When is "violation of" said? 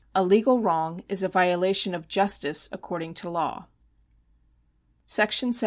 1.29-2.07